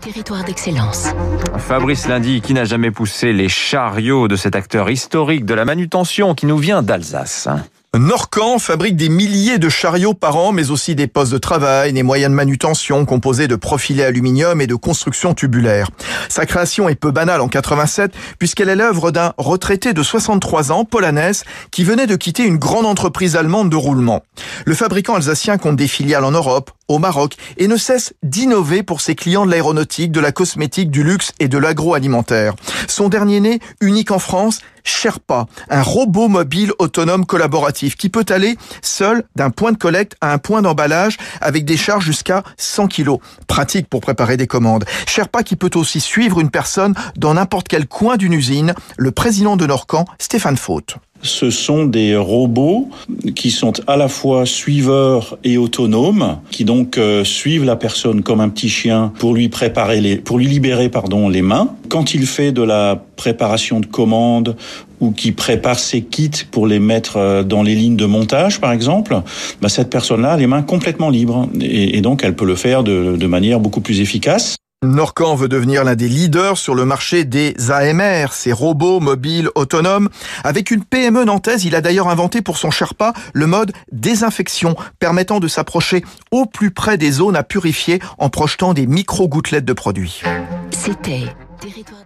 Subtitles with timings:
[0.00, 1.08] territoire d'excellence.
[1.58, 6.34] Fabrice Lundy, qui n'a jamais poussé les chariots de cet acteur historique de la manutention
[6.34, 7.48] qui nous vient d'Alsace.
[7.96, 12.02] Norcan fabrique des milliers de chariots par an, mais aussi des postes de travail, des
[12.02, 15.88] moyens de manutention composés de profilés aluminium et de constructions tubulaires.
[16.28, 20.84] Sa création est peu banale en 87, puisqu'elle est l'œuvre d'un retraité de 63 ans,
[20.84, 24.22] Polanès, qui venait de quitter une grande entreprise allemande de roulement.
[24.66, 29.00] Le fabricant alsacien compte des filiales en Europe, au Maroc, et ne cesse d'innover pour
[29.00, 32.54] ses clients de l'aéronautique, de la cosmétique, du luxe et de l'agroalimentaire.
[32.86, 38.56] Son dernier né, unique en France, Sherpa, un robot mobile autonome collaboratif qui peut aller
[38.82, 43.18] seul d'un point de collecte à un point d'emballage avec des charges jusqu'à 100 kg.
[43.46, 44.84] Pratique pour préparer des commandes.
[45.06, 48.74] Sherpa qui peut aussi suivre une personne dans n'importe quel coin d'une usine.
[48.96, 50.96] Le président de Norcan, Stéphane Faute.
[51.22, 52.88] Ce sont des robots
[53.34, 58.40] qui sont à la fois suiveurs et autonomes, qui donc euh, suivent la personne comme
[58.40, 61.74] un petit chien pour lui préparer les, pour lui libérer pardon les mains.
[61.88, 64.56] Quand il fait de la préparation de commandes
[65.00, 68.72] ou qui prépare ses kits pour les mettre euh, dans les lignes de montage, par
[68.72, 69.20] exemple,
[69.60, 73.16] bah, cette personne-là a les mains complètement libres et, donc elle peut le faire de,
[73.16, 74.56] de manière beaucoup plus efficace.
[74.84, 80.08] Norcan veut devenir l'un des leaders sur le marché des AMR, ces robots mobiles autonomes.
[80.44, 85.40] Avec une PME nantaise, il a d'ailleurs inventé pour son Sherpa le mode désinfection, permettant
[85.40, 90.22] de s'approcher au plus près des zones à purifier en projetant des micro-gouttelettes de produits.
[90.70, 91.24] C'était
[91.60, 92.04] Territoire